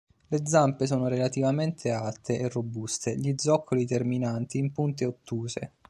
[0.29, 5.73] Le zampe sono relativamente alte e robuste, gli zoccoli terminanti in punte ottuse.